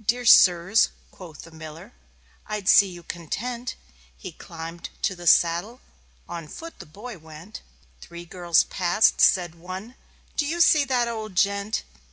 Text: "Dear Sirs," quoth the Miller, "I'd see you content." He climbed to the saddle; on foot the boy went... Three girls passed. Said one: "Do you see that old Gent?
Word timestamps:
"Dear 0.00 0.24
Sirs," 0.24 0.90
quoth 1.10 1.42
the 1.42 1.50
Miller, 1.50 1.92
"I'd 2.46 2.68
see 2.68 2.86
you 2.86 3.02
content." 3.02 3.74
He 4.16 4.30
climbed 4.30 4.90
to 5.02 5.16
the 5.16 5.26
saddle; 5.26 5.80
on 6.28 6.46
foot 6.46 6.78
the 6.78 6.86
boy 6.86 7.18
went... 7.18 7.62
Three 8.00 8.26
girls 8.26 8.62
passed. 8.62 9.20
Said 9.20 9.56
one: 9.56 9.96
"Do 10.36 10.46
you 10.46 10.60
see 10.60 10.84
that 10.84 11.08
old 11.08 11.34
Gent? 11.34 11.82